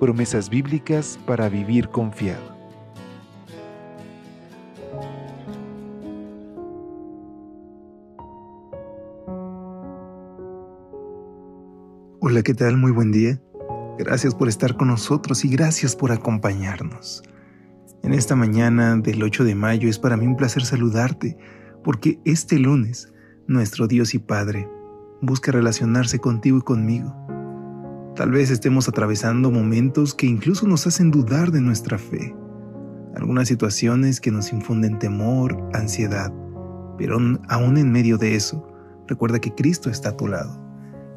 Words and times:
Promesas 0.00 0.50
bíblicas 0.50 1.18
para 1.24 1.48
vivir 1.48 1.88
confiado. 1.88 2.54
Hola, 12.20 12.42
¿qué 12.42 12.54
tal? 12.54 12.76
Muy 12.76 12.90
buen 12.90 13.12
día. 13.12 13.40
Gracias 13.98 14.34
por 14.34 14.48
estar 14.48 14.76
con 14.76 14.88
nosotros 14.88 15.44
y 15.44 15.48
gracias 15.48 15.94
por 15.94 16.10
acompañarnos. 16.10 17.22
En 18.02 18.12
esta 18.12 18.34
mañana 18.34 18.96
del 18.96 19.22
8 19.22 19.44
de 19.44 19.54
mayo 19.54 19.88
es 19.88 19.98
para 19.98 20.16
mí 20.16 20.26
un 20.26 20.36
placer 20.36 20.64
saludarte 20.64 21.38
porque 21.84 22.18
este 22.24 22.58
lunes 22.58 23.12
nuestro 23.46 23.86
Dios 23.86 24.14
y 24.14 24.18
Padre 24.18 24.68
busca 25.22 25.52
relacionarse 25.52 26.18
contigo 26.18 26.58
y 26.58 26.62
conmigo. 26.62 27.23
Tal 28.16 28.30
vez 28.30 28.50
estemos 28.50 28.88
atravesando 28.88 29.50
momentos 29.50 30.14
que 30.14 30.26
incluso 30.26 30.66
nos 30.66 30.86
hacen 30.86 31.10
dudar 31.10 31.50
de 31.50 31.60
nuestra 31.60 31.98
fe, 31.98 32.34
algunas 33.16 33.48
situaciones 33.48 34.20
que 34.20 34.30
nos 34.30 34.52
infunden 34.52 34.98
temor, 34.98 35.56
ansiedad, 35.72 36.32
pero 36.96 37.18
aún 37.48 37.76
en 37.76 37.90
medio 37.90 38.18
de 38.18 38.36
eso, 38.36 38.66
recuerda 39.08 39.40
que 39.40 39.54
Cristo 39.54 39.90
está 39.90 40.10
a 40.10 40.16
tu 40.16 40.28
lado 40.28 40.64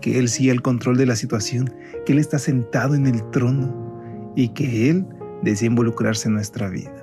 que 0.01 0.19
Él 0.19 0.29
sigue 0.29 0.51
el 0.51 0.61
control 0.61 0.97
de 0.97 1.05
la 1.05 1.15
situación, 1.15 1.73
que 2.05 2.13
Él 2.13 2.19
está 2.19 2.39
sentado 2.39 2.95
en 2.95 3.07
el 3.07 3.29
trono 3.31 4.33
y 4.35 4.49
que 4.49 4.89
Él 4.89 5.05
desea 5.43 5.67
involucrarse 5.67 6.27
en 6.27 6.35
nuestra 6.35 6.69
vida. 6.69 6.93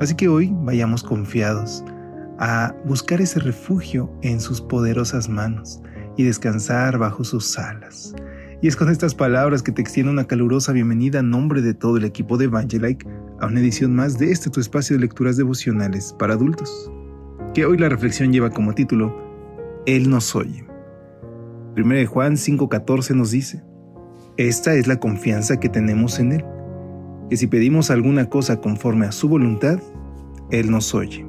Así 0.00 0.14
que 0.14 0.28
hoy 0.28 0.52
vayamos 0.62 1.02
confiados 1.02 1.84
a 2.38 2.74
buscar 2.84 3.20
ese 3.20 3.40
refugio 3.40 4.12
en 4.22 4.40
sus 4.40 4.60
poderosas 4.60 5.28
manos 5.28 5.82
y 6.16 6.24
descansar 6.24 6.98
bajo 6.98 7.24
sus 7.24 7.58
alas. 7.58 8.14
Y 8.60 8.66
es 8.66 8.74
con 8.74 8.88
estas 8.88 9.14
palabras 9.14 9.62
que 9.62 9.70
te 9.70 9.80
extiendo 9.80 10.10
una 10.10 10.26
calurosa 10.26 10.72
bienvenida 10.72 11.20
en 11.20 11.30
nombre 11.30 11.62
de 11.62 11.74
todo 11.74 11.96
el 11.96 12.04
equipo 12.04 12.36
de 12.36 12.46
Evangelike 12.46 13.06
a 13.40 13.46
una 13.46 13.60
edición 13.60 13.94
más 13.94 14.18
de 14.18 14.32
este 14.32 14.50
tu 14.50 14.58
espacio 14.58 14.96
de 14.96 15.02
lecturas 15.02 15.36
devocionales 15.36 16.12
para 16.18 16.34
adultos, 16.34 16.90
que 17.54 17.64
hoy 17.64 17.78
la 17.78 17.88
reflexión 17.88 18.32
lleva 18.32 18.50
como 18.50 18.74
título 18.74 19.16
Él 19.86 20.10
nos 20.10 20.34
oye. 20.34 20.66
1 21.76 22.06
Juan 22.08 22.32
5:14 22.32 23.14
nos 23.14 23.30
dice, 23.30 23.62
esta 24.36 24.74
es 24.74 24.88
la 24.88 24.98
confianza 24.98 25.60
que 25.60 25.68
tenemos 25.68 26.18
en 26.18 26.32
Él, 26.32 26.44
que 27.30 27.36
si 27.36 27.46
pedimos 27.46 27.92
alguna 27.92 28.28
cosa 28.28 28.60
conforme 28.60 29.06
a 29.06 29.12
su 29.12 29.28
voluntad, 29.28 29.78
Él 30.50 30.68
nos 30.68 30.96
oye. 30.96 31.24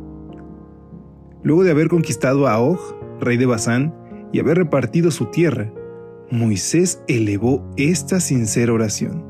Luego 1.44 1.64
de 1.64 1.70
haber 1.70 1.90
conquistado 1.90 2.48
a 2.48 2.60
Og, 2.60 2.80
rey 3.22 3.38
de 3.38 3.46
Basán, 3.46 3.94
y 4.34 4.40
haber 4.40 4.58
repartido 4.58 5.12
su 5.12 5.26
tierra, 5.28 5.72
Moisés 6.32 7.02
elevó 7.08 7.68
esta 7.76 8.20
sincera 8.20 8.74
oración. 8.74 9.26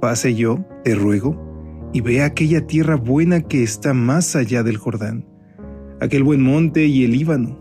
Pase 0.00 0.34
yo, 0.34 0.64
te 0.84 0.94
ruego, 0.94 1.90
y 1.92 2.02
ve 2.02 2.22
aquella 2.22 2.66
tierra 2.66 2.96
buena 2.96 3.40
que 3.40 3.62
está 3.62 3.94
más 3.94 4.36
allá 4.36 4.62
del 4.62 4.76
Jordán, 4.76 5.24
aquel 6.00 6.22
buen 6.22 6.42
monte 6.42 6.86
y 6.86 7.04
el 7.04 7.12
Líbano. 7.12 7.58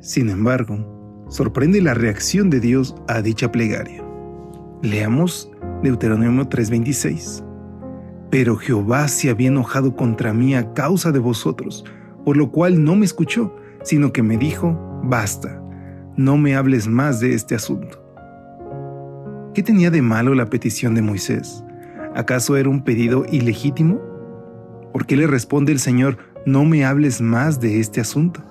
Sin 0.00 0.28
embargo, 0.28 1.24
sorprende 1.28 1.80
la 1.80 1.94
reacción 1.94 2.50
de 2.50 2.60
Dios 2.60 2.94
a 3.08 3.22
dicha 3.22 3.50
plegaria. 3.50 4.04
Leamos 4.82 5.50
Deuteronomio 5.82 6.48
3:26. 6.48 7.44
Pero 8.30 8.56
Jehová 8.56 9.08
se 9.08 9.30
había 9.30 9.48
enojado 9.48 9.96
contra 9.96 10.34
mí 10.34 10.54
a 10.54 10.74
causa 10.74 11.10
de 11.10 11.18
vosotros, 11.18 11.84
por 12.24 12.36
lo 12.36 12.52
cual 12.52 12.84
no 12.84 12.94
me 12.94 13.06
escuchó, 13.06 13.56
sino 13.82 14.12
que 14.12 14.22
me 14.22 14.36
dijo, 14.36 14.78
basta, 15.02 15.62
no 16.18 16.36
me 16.36 16.56
hables 16.56 16.88
más 16.88 17.20
de 17.20 17.32
este 17.32 17.54
asunto. 17.54 18.04
¿Qué 19.54 19.62
tenía 19.62 19.90
de 19.90 20.02
malo 20.02 20.34
la 20.34 20.50
petición 20.50 20.96
de 20.96 21.00
Moisés? 21.00 21.64
¿Acaso 22.14 22.56
era 22.56 22.68
un 22.68 22.82
pedido 22.82 23.24
ilegítimo? 23.30 24.00
¿Por 24.92 25.06
qué 25.06 25.16
le 25.16 25.28
responde 25.28 25.70
el 25.70 25.78
Señor, 25.78 26.18
no 26.44 26.64
me 26.64 26.84
hables 26.84 27.20
más 27.20 27.60
de 27.60 27.78
este 27.78 28.00
asunto? 28.00 28.42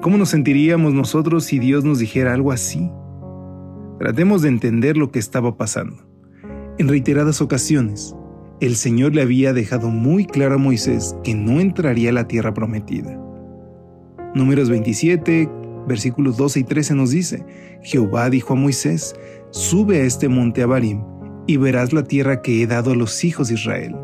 ¿Cómo 0.00 0.16
nos 0.16 0.30
sentiríamos 0.30 0.94
nosotros 0.94 1.44
si 1.44 1.58
Dios 1.58 1.84
nos 1.84 1.98
dijera 1.98 2.32
algo 2.32 2.50
así? 2.50 2.90
Tratemos 3.98 4.40
de 4.40 4.48
entender 4.48 4.96
lo 4.96 5.10
que 5.10 5.18
estaba 5.18 5.58
pasando. 5.58 6.08
En 6.78 6.88
reiteradas 6.88 7.42
ocasiones, 7.42 8.16
el 8.60 8.76
Señor 8.76 9.14
le 9.14 9.20
había 9.20 9.52
dejado 9.52 9.90
muy 9.90 10.24
claro 10.24 10.54
a 10.54 10.58
Moisés 10.58 11.14
que 11.22 11.34
no 11.34 11.60
entraría 11.60 12.08
a 12.08 12.14
la 12.14 12.26
tierra 12.26 12.54
prometida. 12.54 13.20
Números 14.34 14.70
27, 14.70 15.50
versículos 15.88 16.36
12 16.36 16.60
y 16.60 16.64
13 16.64 16.94
nos 16.94 17.10
dice, 17.10 17.44
Jehová 17.82 18.30
dijo 18.30 18.52
a 18.52 18.56
Moisés, 18.56 19.16
sube 19.50 20.00
a 20.00 20.04
este 20.04 20.28
monte 20.28 20.62
Abarim 20.62 21.02
y 21.46 21.56
verás 21.56 21.92
la 21.92 22.04
tierra 22.04 22.42
que 22.42 22.62
he 22.62 22.66
dado 22.66 22.92
a 22.92 22.96
los 22.96 23.24
hijos 23.24 23.48
de 23.48 23.54
Israel. 23.54 23.96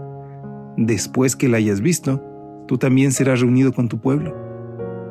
Después 0.76 1.36
que 1.36 1.48
la 1.48 1.58
hayas 1.58 1.80
visto, 1.80 2.20
tú 2.66 2.78
también 2.78 3.12
serás 3.12 3.40
reunido 3.40 3.72
con 3.72 3.88
tu 3.88 4.00
pueblo 4.00 4.44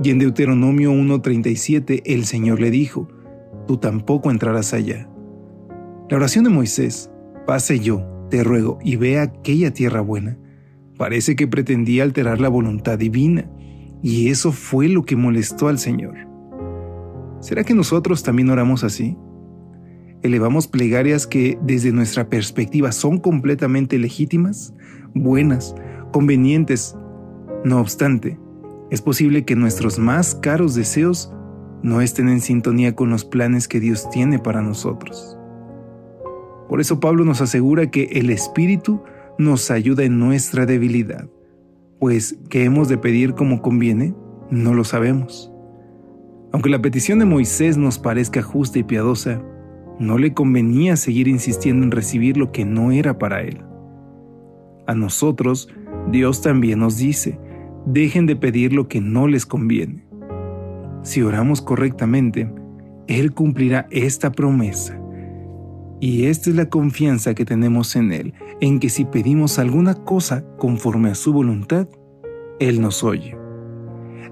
y 0.01 0.09
en 0.09 0.19
Deuteronomio 0.19 0.91
1.37 0.91 2.01
el 2.05 2.25
Señor 2.25 2.59
le 2.59 2.71
dijo, 2.71 3.07
tú 3.67 3.77
tampoco 3.77 4.31
entrarás 4.31 4.73
allá. 4.73 5.09
La 6.09 6.17
oración 6.17 6.43
de 6.43 6.49
Moisés, 6.49 7.09
pase 7.45 7.79
yo, 7.79 8.05
te 8.29 8.43
ruego, 8.43 8.79
y 8.83 8.95
ve 8.95 9.19
aquella 9.19 9.71
tierra 9.71 10.01
buena, 10.01 10.37
parece 10.97 11.35
que 11.35 11.47
pretendía 11.47 12.03
alterar 12.03 12.41
la 12.41 12.49
voluntad 12.49 12.97
divina, 12.97 13.49
y 14.01 14.29
eso 14.29 14.51
fue 14.51 14.89
lo 14.89 15.03
que 15.03 15.15
molestó 15.15 15.67
al 15.67 15.79
Señor. 15.79 16.15
¿Será 17.43 17.65
que 17.65 17.73
nosotros 17.73 18.23
también 18.23 18.49
oramos 18.49 18.85
así? 18.85 19.17
Elevamos 20.21 20.69
plegarias 20.69 21.27
que 21.27 21.59
desde 21.61 21.91
nuestra 21.91 22.29
perspectiva 22.29 22.93
son 22.93 23.17
completamente 23.17 23.99
legítimas, 23.99 24.73
buenas, 25.13 25.75
convenientes. 26.13 26.95
No 27.65 27.81
obstante, 27.81 28.39
es 28.91 29.01
posible 29.01 29.43
que 29.43 29.57
nuestros 29.57 29.99
más 29.99 30.35
caros 30.35 30.73
deseos 30.73 31.33
no 31.81 31.99
estén 31.99 32.29
en 32.29 32.39
sintonía 32.39 32.95
con 32.95 33.09
los 33.09 33.25
planes 33.25 33.67
que 33.67 33.81
Dios 33.81 34.09
tiene 34.09 34.39
para 34.39 34.61
nosotros. 34.61 35.37
Por 36.69 36.79
eso 36.79 37.01
Pablo 37.01 37.25
nos 37.25 37.41
asegura 37.41 37.91
que 37.91 38.03
el 38.13 38.29
Espíritu 38.29 39.03
nos 39.37 39.69
ayuda 39.69 40.05
en 40.05 40.17
nuestra 40.17 40.65
debilidad, 40.65 41.27
pues 41.99 42.37
¿qué 42.49 42.63
hemos 42.63 42.87
de 42.87 42.97
pedir 42.97 43.33
como 43.33 43.61
conviene? 43.61 44.15
No 44.49 44.73
lo 44.73 44.85
sabemos. 44.85 45.52
Aunque 46.53 46.69
la 46.69 46.81
petición 46.81 47.17
de 47.17 47.25
Moisés 47.25 47.77
nos 47.77 47.97
parezca 47.97 48.43
justa 48.43 48.77
y 48.77 48.83
piadosa, 48.83 49.41
no 49.99 50.19
le 50.19 50.35
convenía 50.35 50.95
seguir 50.95 51.27
insistiendo 51.27 51.83
en 51.83 51.91
recibir 51.91 52.37
lo 52.37 52.51
que 52.51 52.63
no 52.63 52.91
era 52.91 53.17
para 53.17 53.41
él. 53.41 53.61
A 54.85 54.93
nosotros, 54.93 55.69
Dios 56.11 56.41
también 56.41 56.79
nos 56.79 56.97
dice, 56.97 57.39
dejen 57.87 58.27
de 58.27 58.35
pedir 58.35 58.71
lo 58.71 58.87
que 58.87 59.01
no 59.01 59.27
les 59.27 59.47
conviene. 59.47 60.05
Si 61.01 61.23
oramos 61.23 61.61
correctamente, 61.61 62.53
Él 63.07 63.33
cumplirá 63.33 63.87
esta 63.89 64.31
promesa. 64.31 64.99
Y 65.99 66.25
esta 66.25 66.51
es 66.51 66.55
la 66.55 66.69
confianza 66.69 67.33
que 67.33 67.45
tenemos 67.45 67.95
en 67.95 68.11
Él, 68.11 68.33
en 68.61 68.79
que 68.79 68.89
si 68.89 69.05
pedimos 69.05 69.57
alguna 69.57 69.95
cosa 69.95 70.45
conforme 70.57 71.09
a 71.09 71.15
su 71.15 71.33
voluntad, 71.33 71.87
Él 72.59 72.79
nos 72.79 73.03
oye. 73.03 73.42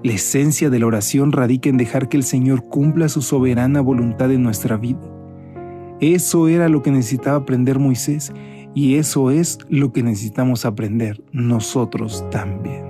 La 0.04 0.14
esencia 0.14 0.68
de 0.68 0.80
la 0.80 0.86
oración 0.86 1.30
radica 1.30 1.68
en 1.68 1.76
dejar 1.76 2.08
que 2.08 2.16
el 2.16 2.24
Señor 2.24 2.64
cumpla 2.64 3.08
su 3.08 3.22
soberana 3.22 3.80
voluntad 3.80 4.32
en 4.32 4.42
nuestra 4.42 4.76
vida. 4.76 5.00
Eso 6.00 6.48
era 6.48 6.68
lo 6.68 6.82
que 6.82 6.90
necesitaba 6.90 7.36
aprender 7.36 7.78
Moisés 7.78 8.32
y 8.74 8.96
eso 8.96 9.30
es 9.30 9.58
lo 9.68 9.92
que 9.92 10.02
necesitamos 10.02 10.64
aprender 10.64 11.22
nosotros 11.30 12.24
también. 12.32 12.84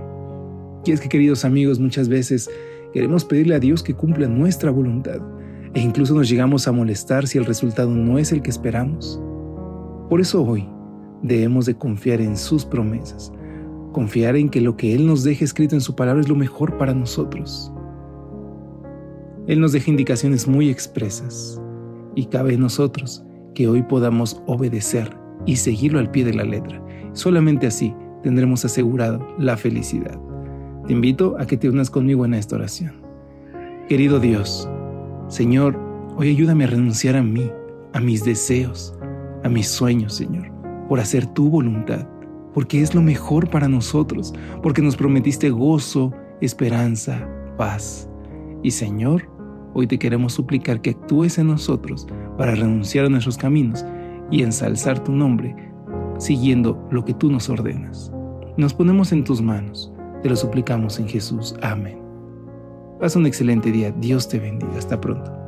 Y 0.86 0.92
es 0.92 1.02
que, 1.02 1.10
queridos 1.10 1.44
amigos, 1.44 1.78
muchas 1.78 2.08
veces 2.08 2.50
queremos 2.94 3.26
pedirle 3.26 3.56
a 3.56 3.60
Dios 3.60 3.82
que 3.82 3.92
cumpla 3.92 4.26
nuestra 4.26 4.70
voluntad 4.70 5.20
e 5.74 5.80
incluso 5.80 6.14
nos 6.14 6.30
llegamos 6.30 6.66
a 6.66 6.72
molestar 6.72 7.26
si 7.26 7.36
el 7.36 7.44
resultado 7.44 7.90
no 7.90 8.18
es 8.18 8.32
el 8.32 8.40
que 8.40 8.50
esperamos. 8.50 9.20
Por 10.08 10.22
eso 10.22 10.42
hoy 10.42 10.66
debemos 11.22 11.66
de 11.66 11.74
confiar 11.74 12.22
en 12.22 12.38
sus 12.38 12.64
promesas, 12.64 13.32
confiar 13.92 14.36
en 14.36 14.48
que 14.48 14.60
lo 14.60 14.76
que 14.76 14.94
Él 14.94 15.06
nos 15.06 15.22
deja 15.24 15.44
escrito 15.44 15.74
en 15.74 15.80
su 15.80 15.94
palabra 15.94 16.20
es 16.20 16.28
lo 16.28 16.36
mejor 16.36 16.76
para 16.78 16.94
nosotros. 16.94 17.72
Él 19.46 19.60
nos 19.60 19.72
deja 19.72 19.90
indicaciones 19.90 20.46
muy 20.46 20.70
expresas 20.70 21.60
y 22.14 22.26
cabe 22.26 22.54
en 22.54 22.60
nosotros 22.60 23.24
que 23.54 23.68
hoy 23.68 23.82
podamos 23.82 24.40
obedecer 24.46 25.16
y 25.46 25.56
seguirlo 25.56 25.98
al 25.98 26.10
pie 26.10 26.24
de 26.24 26.34
la 26.34 26.44
letra. 26.44 26.82
Solamente 27.12 27.66
así 27.66 27.94
tendremos 28.22 28.64
asegurado 28.64 29.26
la 29.38 29.56
felicidad. 29.56 30.18
Te 30.86 30.92
invito 30.92 31.36
a 31.38 31.46
que 31.46 31.56
te 31.56 31.68
unas 31.68 31.90
conmigo 31.90 32.24
en 32.24 32.34
esta 32.34 32.56
oración. 32.56 32.92
Querido 33.88 34.20
Dios, 34.20 34.68
Señor, 35.28 35.78
hoy 36.16 36.30
ayúdame 36.30 36.64
a 36.64 36.68
renunciar 36.68 37.16
a 37.16 37.22
mí, 37.22 37.50
a 37.92 38.00
mis 38.00 38.24
deseos, 38.24 38.94
a 39.42 39.48
mis 39.48 39.68
sueños, 39.68 40.14
Señor, 40.14 40.50
por 40.88 41.00
hacer 41.00 41.26
tu 41.26 41.50
voluntad, 41.50 42.06
porque 42.54 42.80
es 42.80 42.94
lo 42.94 43.02
mejor 43.02 43.48
para 43.48 43.68
nosotros, 43.68 44.34
porque 44.62 44.82
nos 44.82 44.96
prometiste 44.96 45.50
gozo, 45.50 46.12
esperanza, 46.40 47.28
paz. 47.56 48.08
Y 48.62 48.70
Señor, 48.70 49.28
hoy 49.74 49.86
te 49.86 49.98
queremos 49.98 50.34
suplicar 50.34 50.80
que 50.80 50.90
actúes 50.90 51.38
en 51.38 51.48
nosotros 51.48 52.06
para 52.36 52.54
renunciar 52.54 53.06
a 53.06 53.08
nuestros 53.08 53.36
caminos 53.36 53.84
y 54.30 54.42
ensalzar 54.42 55.02
tu 55.02 55.12
nombre, 55.12 55.54
siguiendo 56.18 56.86
lo 56.90 57.04
que 57.04 57.14
tú 57.14 57.30
nos 57.30 57.48
ordenas. 57.48 58.12
Nos 58.56 58.74
ponemos 58.74 59.12
en 59.12 59.24
tus 59.24 59.40
manos, 59.40 59.92
te 60.22 60.28
lo 60.28 60.36
suplicamos 60.36 60.98
en 60.98 61.08
Jesús. 61.08 61.54
Amén. 61.62 61.98
Pasa 63.00 63.18
un 63.18 63.26
excelente 63.26 63.72
día, 63.72 63.90
Dios 63.98 64.28
te 64.28 64.38
bendiga, 64.38 64.78
hasta 64.78 65.00
pronto. 65.00 65.41